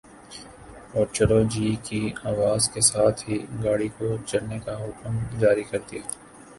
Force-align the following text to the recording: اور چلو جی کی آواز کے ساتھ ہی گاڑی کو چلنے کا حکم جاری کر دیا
اور 0.93 1.05
چلو 1.13 1.39
جی 1.53 1.67
کی 1.83 2.01
آواز 2.31 2.69
کے 2.73 2.81
ساتھ 2.81 3.19
ہی 3.29 3.37
گاڑی 3.63 3.89
کو 3.97 4.07
چلنے 4.27 4.59
کا 4.65 4.75
حکم 4.83 5.13
جاری 5.39 5.63
کر 5.71 5.79
دیا 5.89 6.01